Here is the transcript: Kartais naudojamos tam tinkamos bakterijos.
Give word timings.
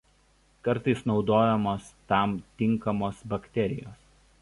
Kartais 0.67 1.03
naudojamos 1.09 1.91
tam 2.13 2.35
tinkamos 2.57 3.25
bakterijos. 3.35 4.05